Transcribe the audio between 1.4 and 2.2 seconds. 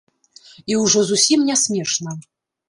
нясмешна.